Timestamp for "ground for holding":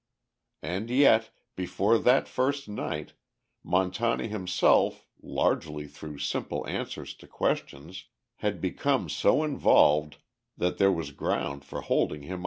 11.11-12.23